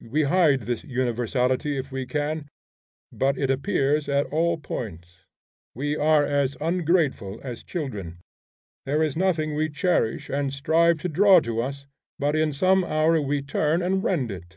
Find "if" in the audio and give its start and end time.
1.76-1.92